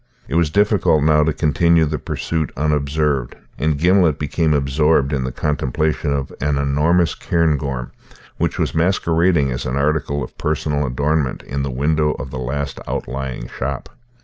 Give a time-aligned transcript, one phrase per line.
[0.27, 5.31] It was difficult now to continue the pursuit unobserved: and Gimblet became absorbed in the
[5.31, 7.91] contemplation of an enormous cairngorm,
[8.37, 12.79] which was masquerading as an article of personal adornment in the window of the last
[12.87, 13.89] outlying shop.